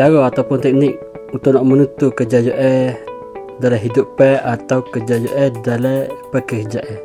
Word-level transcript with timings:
cara 0.00 0.32
ataupun 0.32 0.64
teknik 0.64 0.96
untuk 1.28 1.52
nak 1.52 1.68
menutu 1.68 2.08
kejayaan 2.08 2.96
dalam 3.60 3.76
hidup 3.76 4.16
pe 4.16 4.40
atau 4.40 4.80
kejayaan 4.80 5.52
dalam 5.60 6.08
pekerjaan. 6.32 6.96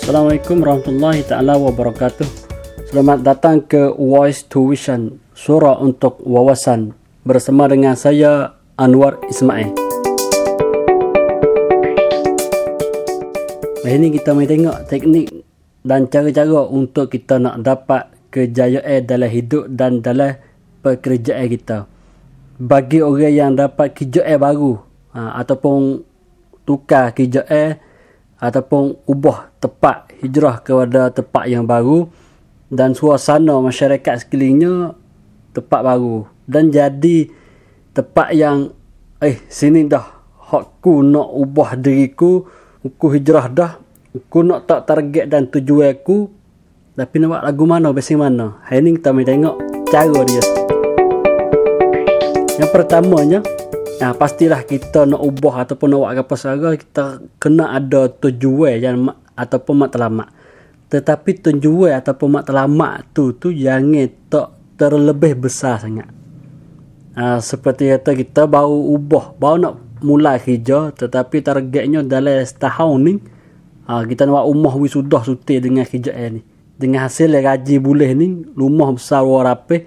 Assalamualaikum 0.00 0.64
warahmatullahi 0.64 1.20
taala 1.28 1.60
wabarakatuh. 1.60 2.24
Selamat 2.88 3.20
datang 3.20 3.60
ke 3.68 3.92
Voice 4.00 4.48
Tuition, 4.48 5.20
surah 5.36 5.76
untuk 5.76 6.24
wawasan 6.24 6.96
bersama 7.28 7.68
dengan 7.68 8.00
saya 8.00 8.56
Anwar 8.80 9.20
Ismail. 9.28 9.76
Hari 13.84 13.96
ini 14.00 14.08
kita 14.08 14.32
mai 14.32 14.48
tengok 14.48 14.88
teknik 14.88 15.39
dan 15.80 16.08
cara-cara 16.12 16.68
untuk 16.68 17.08
kita 17.12 17.40
nak 17.40 17.64
dapat 17.64 18.12
kejayaan 18.30 19.08
dalam 19.08 19.30
hidup 19.30 19.64
dan 19.72 20.04
dalam 20.04 20.36
pekerjaan 20.84 21.48
kita. 21.48 21.88
Bagi 22.60 23.00
orang 23.00 23.32
yang 23.32 23.52
dapat 23.56 23.96
kejayaan 23.96 24.36
baru 24.36 24.72
ha, 25.16 25.40
ataupun 25.40 26.04
tukar 26.68 27.16
kejayaan 27.16 27.80
ataupun 28.40 28.96
ubah 29.04 29.52
tempat 29.60 30.16
hijrah 30.24 30.64
kepada 30.64 31.12
tempat 31.12 31.44
yang 31.48 31.68
baru 31.68 32.08
dan 32.72 32.96
suasana 32.96 33.60
masyarakat 33.60 34.24
sekelilingnya 34.24 34.96
tempat 35.52 35.80
baru 35.84 36.24
dan 36.48 36.72
jadi 36.72 37.28
tempat 37.92 38.32
yang 38.32 38.72
eh 39.20 39.36
sini 39.52 39.84
dah 39.84 40.08
hakku 40.48 41.04
nak 41.04 41.28
ubah 41.36 41.76
diriku 41.76 42.48
aku 42.80 43.06
hijrah 43.12 43.46
dah 43.52 43.72
Aku 44.10 44.42
nak 44.42 44.66
tak 44.66 44.90
target 44.90 45.30
dan 45.30 45.46
tujuan 45.46 45.94
aku 45.94 46.26
Tapi 46.98 47.22
nak 47.22 47.46
lagu 47.46 47.62
mana, 47.62 47.94
besi 47.94 48.18
mana? 48.18 48.58
Hari 48.66 48.82
ni 48.82 48.98
kita 48.98 49.14
main 49.14 49.22
tengok 49.22 49.54
cara 49.86 50.20
dia. 50.26 50.42
Yang 52.58 52.70
pertamanya 52.74 53.38
nah, 54.02 54.10
Pastilah 54.10 54.66
kita 54.66 55.06
nak 55.06 55.22
ubah 55.22 55.62
ataupun 55.62 55.94
nak 55.94 55.98
buat 56.02 56.26
apa 56.26 56.34
sahaja 56.34 56.74
Kita 56.74 57.22
kena 57.38 57.70
ada 57.70 58.10
tujuan 58.10 58.82
yang 58.82 59.14
ataupun 59.38 59.86
matlamat. 59.86 60.26
Tetapi 60.90 61.30
tujuan 61.46 61.94
ataupun 62.02 62.42
matlamat 62.42 63.06
tu 63.14 63.30
tu 63.30 63.54
Jangan 63.54 64.10
tak 64.26 64.58
terlebih 64.74 65.38
besar 65.38 65.78
sangat. 65.78 66.10
Uh, 67.14 67.38
Seperti 67.38 67.94
kata 67.94 68.18
kita 68.18 68.50
baru 68.50 68.90
ubah 68.90 69.38
Baru 69.38 69.62
nak 69.62 69.78
mulai 70.02 70.42
kerja 70.42 70.90
Tetapi 70.98 71.46
targetnya 71.46 72.02
dalam 72.02 72.42
setahun 72.42 72.98
ni 73.06 73.38
Ha, 73.90 74.06
kita 74.06 74.22
nak 74.22 74.38
buat 74.38 74.46
rumah 74.54 74.74
sudah 74.86 75.26
suti 75.26 75.58
dengan 75.58 75.82
kerjaan 75.82 76.38
ni. 76.38 76.42
Dengan 76.78 77.10
hasil 77.10 77.34
gaji 77.34 77.82
boleh 77.82 78.14
ni, 78.14 78.46
rumah 78.54 78.94
besar 78.94 79.26
luar 79.26 79.50
rapi. 79.50 79.82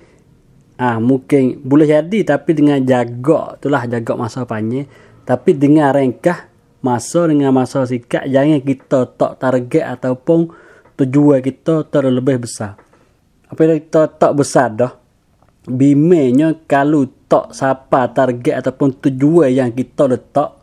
Ha, 0.76 1.00
mungkin 1.00 1.64
boleh 1.64 1.88
jadi 1.88 2.36
tapi 2.36 2.52
dengan 2.52 2.84
jaga, 2.84 3.56
itulah 3.56 3.88
jaga 3.88 4.14
masa 4.20 4.44
panjang. 4.44 4.92
Tapi 5.24 5.56
dengan 5.56 5.96
rengkah 5.96 6.52
masa 6.84 7.32
dengan 7.32 7.56
masa 7.56 7.88
sikat, 7.88 8.28
jangan 8.28 8.60
kita 8.60 9.08
tak 9.16 9.40
target 9.40 9.88
ataupun 9.88 10.52
tujuan 11.00 11.40
kita 11.40 11.88
terlebih 11.88 12.44
besar. 12.44 12.76
Apabila 13.48 13.80
kita 13.80 14.12
tak 14.20 14.36
besar 14.36 14.68
dah, 14.76 14.92
bimenya 15.64 16.60
kalau 16.68 17.08
tak 17.32 17.56
siapa 17.56 18.12
target 18.12 18.68
ataupun 18.68 19.00
tujuan 19.00 19.48
yang 19.48 19.72
kita 19.72 20.12
letak, 20.12 20.60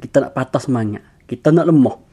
kita 0.00 0.24
nak 0.24 0.32
patah 0.32 0.62
semangat. 0.64 1.04
Kita 1.28 1.52
nak 1.52 1.68
lemah. 1.68 2.11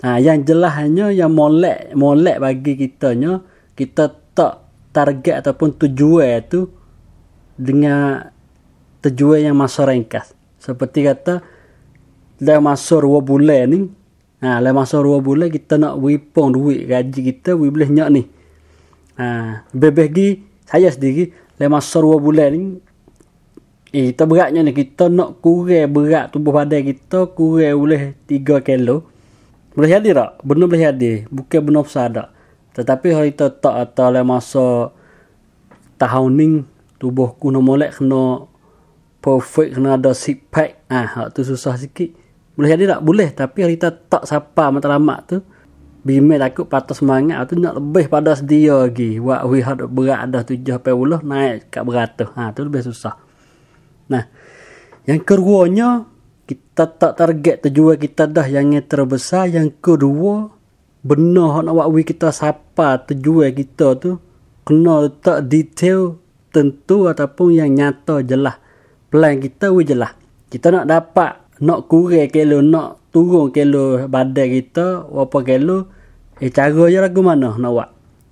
Ha, 0.00 0.16
yang 0.16 0.48
jelas 0.48 0.80
hanya 0.80 1.12
yang 1.12 1.36
molek 1.36 1.92
molek 1.92 2.40
bagi 2.40 2.72
kita 2.72 3.12
nya 3.12 3.44
kita 3.76 4.08
tak 4.32 4.64
target 4.96 5.44
ataupun 5.44 5.76
tujuan 5.76 6.40
tu 6.48 6.72
dengan 7.60 8.24
tujuan 9.04 9.52
yang 9.52 9.56
masa 9.56 9.84
ringkas. 9.84 10.32
Seperti 10.56 11.04
kata 11.04 11.44
dalam 12.40 12.64
masa 12.64 12.96
dua 12.96 13.20
bulan 13.20 13.68
ni, 13.68 13.78
ha, 14.40 14.60
dalam 14.60 14.80
masa 14.80 15.00
dua 15.04 15.20
bulan 15.20 15.52
kita 15.52 15.76
nak 15.76 16.00
wipong 16.00 16.56
duit 16.56 16.88
gaji 16.88 17.20
kita, 17.36 17.52
we 17.52 17.68
boleh 17.68 17.92
nyak 17.92 18.08
ni. 18.08 18.22
Ha, 19.20 19.68
bebegi 19.76 20.40
saya 20.64 20.88
sendiri 20.88 21.28
dalam 21.60 21.76
masa 21.76 22.00
dua 22.00 22.16
bulan 22.16 22.48
ni, 22.56 22.80
eh, 23.92 24.16
kita 24.16 24.24
beratnya 24.24 24.64
ni, 24.64 24.72
kita 24.72 25.12
nak 25.12 25.44
kurang 25.44 25.92
berat 25.92 26.32
tubuh 26.32 26.56
badan 26.56 26.88
kita, 26.88 27.28
kurang 27.36 27.76
boleh 27.76 28.16
tiga 28.24 28.64
kilo. 28.64 29.09
Boleh 29.80 29.96
jadi 29.96 30.12
tak? 30.12 30.44
Benar 30.44 30.68
boleh 30.68 30.84
jadi. 30.92 31.12
Bukan 31.32 31.60
benar 31.64 31.88
besar 31.88 32.12
tak. 32.12 32.28
Tetapi 32.76 33.16
kalau 33.16 33.26
kita 33.32 33.48
tak 33.48 33.74
atau 33.80 34.12
dalam 34.12 34.28
masa 34.28 34.92
tahun 35.96 36.28
ni, 36.36 36.46
tubuhku 37.00 37.48
nak 37.48 37.64
molek 37.64 37.96
kena 37.96 38.44
perfect, 39.24 39.80
kena 39.80 39.96
ada 39.96 40.12
six 40.12 40.36
pack. 40.52 40.84
Ah, 40.92 41.08
ha, 41.08 41.20
tu 41.32 41.40
susah 41.48 41.80
sikit. 41.80 42.12
Boleh 42.60 42.76
jadi 42.76 42.92
tak? 42.92 43.00
Boleh. 43.00 43.32
Tapi 43.32 43.56
kalau 43.64 43.72
kita 43.72 43.88
tak 44.04 44.28
siapa 44.28 44.68
matlamat 44.68 45.18
tu, 45.24 45.40
Bimel 46.04 46.44
takut 46.44 46.68
patah 46.68 46.92
semangat 46.92 47.40
tu 47.48 47.56
nak 47.56 47.80
lebih 47.80 48.12
pada 48.12 48.36
sedia 48.36 48.84
lagi. 48.84 49.16
Buat 49.16 49.48
wihat 49.48 49.80
berat 49.88 50.28
ada 50.28 50.44
tujuh 50.44 50.76
puluh 50.76 51.24
naik 51.24 51.72
kat 51.72 51.88
beratus. 51.88 52.28
Ha, 52.36 52.52
tu 52.52 52.68
lebih 52.68 52.84
susah. 52.84 53.16
Nah, 54.12 54.28
yang 55.08 55.24
keduanya, 55.24 56.04
kita 56.50 56.90
tak 56.98 57.14
target 57.14 57.62
tujuan 57.62 57.94
kita 57.94 58.26
dah. 58.26 58.42
Yang 58.50 58.90
terbesar 58.90 59.46
yang 59.46 59.70
kedua 59.78 60.50
benar 61.06 61.62
nak 61.62 61.72
buat 61.72 61.88
we 61.94 62.02
kita 62.02 62.34
siapa 62.34 63.06
tujuan 63.06 63.54
kita 63.54 63.96
tu 63.96 64.18
kena 64.66 65.08
letak 65.08 65.48
detail 65.48 66.20
tentu 66.50 67.08
ataupun 67.08 67.56
yang 67.56 67.70
nyata 67.72 68.20
jelas 68.20 68.60
plan 69.08 69.40
kita 69.40 69.72
we 69.72 69.86
jelas 69.86 70.12
kita 70.52 70.68
nak 70.68 70.84
dapat 70.90 71.40
nak 71.64 71.88
kurang 71.88 72.28
kilo 72.28 72.60
nak 72.60 73.00
turun 73.14 73.48
kilo 73.48 74.04
badan 74.12 74.48
kita 74.50 75.08
berapa 75.08 75.38
kilo 75.46 75.88
eh 76.36 76.52
cara 76.52 76.84
je 76.90 76.98
lagu 77.00 77.20
mana 77.24 77.56
nak 77.56 77.70
buat. 77.70 77.88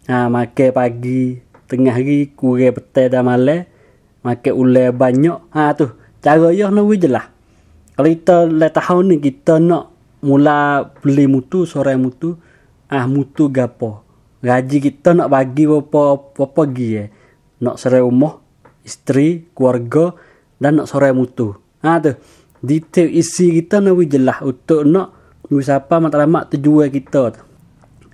Ha 0.08 0.28
makan 0.32 0.68
pagi 0.72 1.40
tengah 1.68 1.92
hari 1.96 2.32
kurang 2.36 2.76
petang 2.76 3.08
dan 3.12 3.22
malam 3.24 3.64
makan 4.20 4.52
ulai 4.52 4.92
banyak. 4.92 5.40
Ha 5.52 5.72
tu. 5.72 5.88
Cara 6.20 6.52
je 6.52 6.64
nak 6.68 6.84
we 6.84 7.00
jelas 7.00 7.37
kalau 7.98 8.14
kita 8.14 8.46
le 8.46 8.70
tahun 8.70 9.10
ni 9.10 9.16
kita 9.18 9.58
nak 9.58 9.90
mula 10.22 10.86
beli 11.02 11.26
mutu 11.26 11.66
sore 11.66 11.98
mutu 11.98 12.38
ah 12.86 13.10
mutu 13.10 13.50
gapo. 13.50 14.06
Gaji 14.38 14.78
kita 14.78 15.18
nak 15.18 15.34
bagi 15.34 15.66
apa 15.66 16.14
apa 16.14 16.42
pergi 16.46 16.88
eh. 16.94 17.10
Nak 17.58 17.74
sore 17.74 17.98
rumah 17.98 18.38
isteri 18.86 19.50
keluarga 19.50 20.14
dan 20.62 20.78
nak 20.78 20.86
sore 20.86 21.10
mutu. 21.10 21.58
Ha 21.82 21.98
tu. 21.98 22.14
Detail 22.62 23.10
isi 23.10 23.50
kita 23.58 23.82
nak 23.82 23.98
jelas 24.06 24.46
untuk 24.46 24.86
nak 24.86 25.18
siapa 25.50 25.98
matlamat 25.98 26.54
tujuan 26.54 26.94
kita 26.94 27.34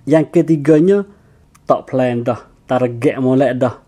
yang 0.09 0.25
ketiganya 0.33 1.05
tak 1.69 1.93
plan 1.93 2.25
dah 2.25 2.41
target 2.65 3.21
molek 3.21 3.61
dah. 3.61 3.85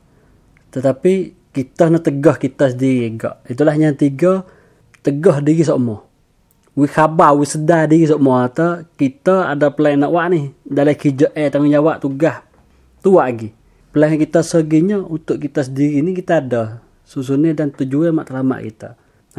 Tetapi 0.69 1.13
kita 1.57 1.89
nak 1.89 2.05
tegah 2.05 2.37
kita 2.37 2.69
sendiri 2.69 3.17
gak 3.17 3.49
itulah 3.49 3.73
yang 3.73 3.97
tiga 3.97 4.45
tegah 5.07 5.39
diri 5.39 5.63
semua. 5.63 6.03
We 6.75 6.85
khabar, 6.91 7.31
we 7.39 7.47
sedar 7.47 7.87
diri 7.87 8.03
semua 8.03 8.51
tu, 8.51 8.83
kita 8.99 9.55
ada 9.55 9.71
plan 9.71 9.95
nak 9.95 10.11
buat 10.11 10.27
ni. 10.27 10.51
Dalam 10.67 10.93
kerja 10.99 11.31
eh, 11.31 11.47
tanggungjawab 11.47 12.03
tugas. 12.03 12.43
Tu 12.99 13.15
buat 13.15 13.23
lagi. 13.23 13.49
Plan 13.95 14.19
kita 14.19 14.43
seginya 14.43 14.99
untuk 14.99 15.39
kita 15.39 15.63
sendiri 15.63 16.03
ni 16.03 16.11
kita 16.11 16.43
ada. 16.43 16.83
Susunnya 17.07 17.55
dan 17.55 17.71
tujuan 17.71 18.11
matlamat 18.11 18.59
kita. 18.67 18.89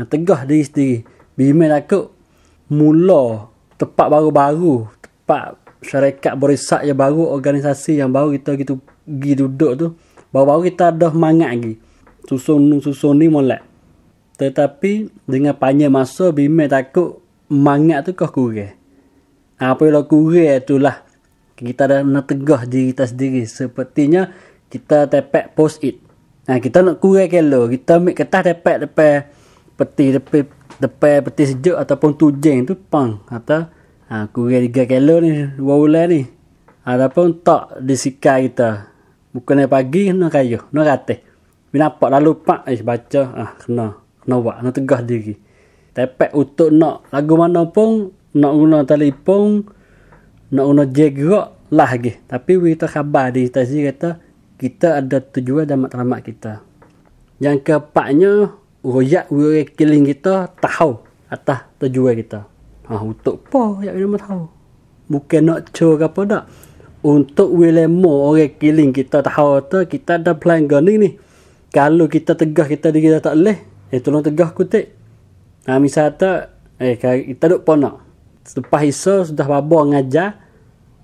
Nah, 0.01 0.09
tegah 0.09 0.49
diri 0.49 0.65
sendiri. 0.65 0.97
Bimbing 1.37 1.71
aku 1.71 2.09
mula 2.73 3.53
tempat 3.76 4.09
baru-baru. 4.09 4.88
Tempat 4.99 5.61
syarikat 5.85 6.35
berisat 6.35 6.82
yang 6.88 6.97
baru, 6.97 7.29
organisasi 7.29 8.00
yang 8.00 8.11
baru 8.11 8.35
kita 8.35 8.56
gitu 8.56 8.81
pergi 9.05 9.32
duduk 9.37 9.73
tu. 9.76 9.87
Baru-baru 10.32 10.75
kita 10.75 10.91
ada 10.97 11.12
semangat 11.12 11.55
lagi. 11.55 11.75
Susun-susun 12.26 13.15
ni 13.20 13.31
mulai. 13.31 13.68
Tetapi 14.38 15.11
dengan 15.26 15.58
panjang 15.58 15.90
masa 15.90 16.31
bimbing 16.31 16.70
takut 16.70 17.19
mangat 17.50 18.06
tu 18.06 18.14
kau 18.14 18.31
kurang. 18.31 18.79
Apa 19.58 19.90
yang 19.90 20.06
kurang 20.06 20.62
itulah 20.62 21.02
kita 21.58 21.90
dah 21.90 22.00
nak 22.06 22.31
tegah 22.31 22.62
diri 22.62 22.94
kita 22.94 23.11
sendiri. 23.11 23.43
Sepertinya 23.50 24.31
kita 24.70 25.11
tepek 25.11 25.58
post 25.58 25.82
it. 25.82 25.99
Nah, 26.46 26.62
kita 26.62 26.87
nak 26.87 27.02
kurang 27.02 27.26
kilo. 27.26 27.67
Kita 27.67 27.99
ambil 27.99 28.14
kertas 28.14 28.43
tepek 28.46 28.76
depan 28.87 29.26
peti 29.75 30.14
depan 30.14 30.46
depan 30.79 31.26
peti 31.26 31.43
sejuk 31.50 31.75
ataupun 31.75 32.14
tujeng 32.14 32.62
tu 32.62 32.79
pang. 32.79 33.19
Atau 33.26 33.67
ha, 34.06 34.31
kurang 34.31 34.70
3 34.70 34.87
kilo 34.87 35.19
ni 35.19 35.50
dua 35.58 35.75
bulan 35.75 36.14
ni. 36.14 36.23
Ataupun 36.87 37.43
tak 37.43 37.82
disikai 37.82 38.46
kita. 38.46 38.87
Bukan 39.34 39.67
pagi 39.67 40.14
nak 40.14 40.31
kayu, 40.31 40.62
nak 40.70 40.87
ratih. 40.87 41.20
Bila 41.75 41.91
lalu 41.91 42.38
pak 42.38 42.64
eh 42.70 42.81
baca 42.81 43.23
ah 43.34 43.50
kena 43.61 44.07
buat, 44.37 44.61
nak 44.61 44.77
tegah 44.77 45.01
diri. 45.01 45.33
Tepek 45.97 46.37
untuk 46.37 46.69
nak 46.69 47.09
lagu 47.09 47.35
mana 47.41 47.65
pun, 47.65 48.13
nak 48.37 48.53
guna 48.53 48.85
telefon, 48.85 49.65
nak 50.53 50.65
guna 50.69 50.85
jegerak, 50.85 51.59
lah 51.73 51.91
lagi. 51.93 52.17
Tapi 52.29 52.53
kita 52.77 52.89
khabar 52.89 53.33
di 53.33 53.49
tadi 53.49 53.85
kata 53.85 54.21
kita 54.59 55.05
ada 55.05 55.21
tujuan 55.21 55.69
dan 55.69 55.85
matlamat 55.85 56.25
kita. 56.25 56.65
Yang 57.39 57.63
keempatnya 57.65 58.53
royak 58.83 59.31
we 59.31 59.63
killing 59.69 60.09
kita 60.09 60.51
tahu 60.59 60.99
atas 61.31 61.69
tujuan 61.79 62.19
kita. 62.19 62.49
Ha 62.89 63.05
untuk 63.05 63.45
apa 63.53 63.85
yang 63.85 63.95
kita 64.01 64.19
tahu 64.25 64.43
bukan 65.09 65.41
nak 65.45 65.61
cur 65.77 66.01
apa 66.01 66.21
tak? 66.25 66.45
Untuk 67.05 67.55
we 67.55 67.71
lemo 67.71 68.33
orang 68.33 68.59
killing 68.59 68.91
kita 68.91 69.23
tahu 69.23 69.63
kita 69.87 70.19
ada 70.19 70.35
plan 70.35 70.67
gani 70.67 70.95
ni. 70.99 71.11
Kalau 71.69 72.09
kita 72.09 72.33
tegah 72.33 72.65
kita 72.65 72.89
diri 72.89 73.13
kita 73.13 73.21
tak 73.21 73.37
boleh 73.37 73.78
eh 73.88 74.00
tolong 74.00 74.25
tegah 74.25 74.52
kutik 74.52 74.93
ha 75.64 75.81
misal 75.81 76.12
tak 76.17 76.55
eh 76.79 76.96
kita 76.99 77.56
duk 77.56 77.64
ponak 77.64 78.08
Selepas 78.49 78.81
Isa 78.88 79.29
sudah 79.29 79.44
babor 79.44 79.93
ngajar, 79.93 80.40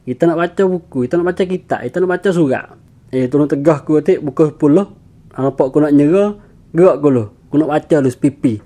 kita 0.09 0.25
nak 0.25 0.41
baca 0.41 0.63
buku, 0.65 1.05
kita 1.05 1.21
nak 1.21 1.29
baca 1.29 1.43
kitab, 1.45 1.85
kita 1.85 2.01
nak 2.01 2.11
baca 2.17 2.29
surat. 2.33 2.67
Eh, 3.13 3.29
tolong 3.29 3.45
tegah 3.53 3.85
aku 3.85 4.01
atik 4.01 4.25
buku 4.25 4.57
10. 4.57 4.89
Nampak 5.37 5.67
aku 5.69 5.79
nak 5.85 5.93
nyerah, 5.93 6.41
gerak 6.73 7.05
aku 7.05 7.09
lu. 7.13 7.25
Aku 7.29 7.61
nak 7.61 7.69
baca 7.69 7.97
lu 8.01 8.09
sepipi. 8.09 8.65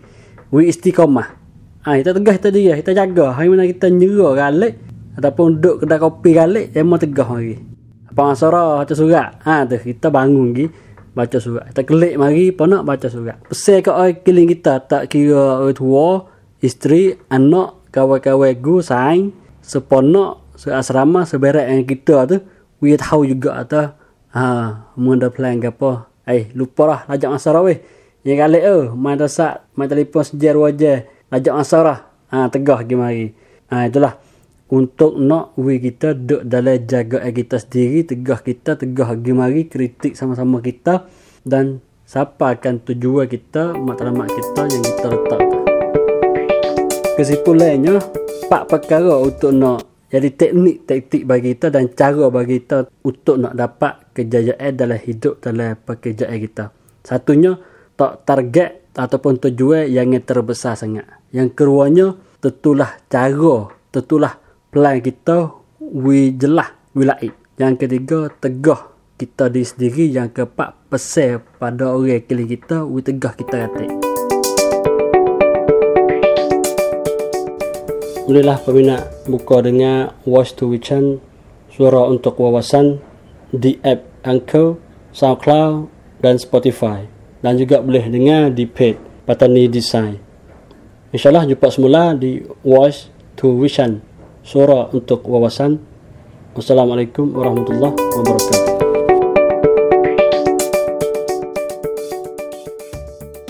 We 0.55 0.71
istiqamah. 0.71 1.35
Ha, 1.83 1.99
kita 1.99 2.15
tegah 2.15 2.35
kita 2.39 2.49
dia, 2.55 2.79
kita 2.79 2.95
jaga. 2.95 3.35
Hari 3.35 3.51
mana 3.51 3.67
kita 3.67 3.91
nyerah 3.91 4.33
galik, 4.39 4.79
ataupun 5.19 5.59
duduk 5.59 5.83
kedai 5.83 5.99
kopi 5.99 6.31
dia 6.71 6.83
mau 6.87 7.03
tegah 7.03 7.35
lagi. 7.35 7.59
Apa 8.15 8.21
masalah 8.31 8.87
baca 8.87 8.95
surat? 8.95 9.43
Ha, 9.43 9.67
tu, 9.67 9.75
kita 9.75 10.07
bangun 10.07 10.55
lagi 10.55 10.71
baca 11.19 11.39
surat. 11.43 11.75
Kita 11.75 11.83
kelik 11.83 12.15
mari, 12.15 12.55
apa 12.55 12.63
nak 12.71 12.87
baca 12.87 13.11
surat. 13.11 13.43
Pesan 13.51 13.83
ke 13.83 13.91
orang 13.91 14.23
keliling 14.23 14.55
kita, 14.55 14.79
tak 14.87 15.11
kira 15.11 15.59
orang 15.59 15.75
tua, 15.75 16.31
isteri, 16.63 17.19
anak, 17.27 17.79
kawan-kawan 17.91 18.55
gu 18.55 18.77
saing 18.85 19.35
seponok 19.65 20.55
seasrama 20.55 21.25
seberat 21.25 21.69
yang 21.69 21.85
kita 21.85 22.25
tu 22.29 22.37
we 22.81 22.95
tahu 22.95 23.27
juga 23.27 23.65
tu. 23.65 23.85
Ha 24.29 24.45
munda 25.01 25.33
plan 25.33 25.57
ke 25.57 25.73
apa? 25.73 26.07
Eh 26.29 26.53
lupa 26.53 26.85
lah 26.85 27.01
lajak 27.09 27.33
masarah 27.33 27.65
weh 27.65 27.81
yang 28.27 28.45
kali 28.45 28.61
oh 28.69 28.93
main 28.93 29.17
sak 29.25 29.73
main 29.73 29.89
telefon 29.89 30.21
sejar 30.21 30.55
wajah 30.61 31.09
lajak 31.33 31.55
masarah 31.57 31.99
ha 32.29 32.47
tegah 32.53 32.85
gi 32.85 32.95
mari. 32.95 33.27
Ha 33.73 33.89
itulah 33.89 34.21
untuk 34.69 35.17
nak 35.17 35.57
we 35.57 35.81
kita 35.81 36.13
duk 36.13 36.45
dalam 36.45 36.77
jaga 36.85 37.25
kita 37.33 37.57
sendiri 37.57 38.05
tegah 38.05 38.41
kita 38.45 38.77
tegah 38.77 39.17
gi 39.17 39.33
mari 39.33 39.65
kritik 39.65 40.13
sama-sama 40.13 40.61
kita 40.61 41.09
dan 41.49 41.81
siapa 42.05 42.53
akan 42.57 42.85
tujuan 42.85 43.25
kita 43.29 43.73
matlamat 43.81 44.29
kita 44.29 44.63
yang 44.69 44.83
kita 44.85 45.07
letak 45.09 45.43
kesimpulannya 47.17 47.97
empat 48.45 48.63
perkara 48.69 49.17
untuk 49.25 49.57
nak 49.57 49.89
jadi 50.09 50.33
teknik 50.33 50.89
taktik 50.89 51.29
bagi 51.29 51.53
kita 51.53 51.69
dan 51.69 51.93
cara 51.93 52.33
bagi 52.33 52.65
kita 52.65 52.89
untuk 53.05 53.37
nak 53.37 53.53
dapat 53.53 54.09
kejayaan 54.17 54.73
dalam 54.73 54.97
hidup 54.97 55.37
dalam 55.45 55.77
pekerjaan 55.85 56.33
kita. 56.41 56.73
Satunya 57.05 57.61
tak 57.93 58.25
target 58.25 58.89
ataupun 58.97 59.37
tujuan 59.37 59.85
yang 59.85 60.17
terbesar 60.25 60.81
sangat. 60.81 61.05
Yang 61.29 61.61
keduanya 61.61 62.17
tentulah 62.41 62.97
cara, 63.13 63.69
tentulah 63.93 64.48
plan 64.69 65.01
kita 65.01 65.57
we 65.81 66.37
jelas, 66.37 66.77
we 66.93 67.09
laik. 67.09 67.33
Yang 67.57 67.89
ketiga 67.89 68.29
tegah 68.37 68.93
kita 69.17 69.49
di 69.49 69.65
sendiri. 69.65 70.13
Yang 70.13 70.45
keempat 70.45 70.77
pesan 70.93 71.41
pada 71.57 71.97
orang 71.97 72.21
kiri 72.29 72.45
kita, 72.45 72.85
we 72.85 73.01
tegah 73.01 73.33
kita 73.33 73.65
katik. 73.65 73.91
Bolehlah 78.29 78.61
peminat 78.61 79.09
buka 79.25 79.65
dengan 79.65 80.13
Watch 80.29 80.53
to 80.61 80.69
Wichan 80.69 81.17
Suara 81.73 82.05
untuk 82.13 82.37
wawasan 82.37 83.01
di 83.49 83.81
app 83.81 84.05
Anchor, 84.21 84.77
SoundCloud 85.17 85.89
dan 86.21 86.37
Spotify 86.37 87.09
dan 87.41 87.57
juga 87.57 87.81
boleh 87.81 88.05
dengar 88.13 88.53
di 88.53 88.69
page 88.69 89.01
Patani 89.25 89.65
Design. 89.65 90.21
InsyaAllah 91.09 91.49
jumpa 91.49 91.73
semula 91.73 92.13
di 92.13 92.45
Watch 92.61 93.09
to 93.41 93.49
Wichan 93.57 94.05
Suara 94.43 94.91
untuk 94.95 95.27
wawasan. 95.29 95.79
Wassalamualaikum 96.57 97.39
warahmatullahi 97.39 97.95
wabarakatuh. 97.95 98.88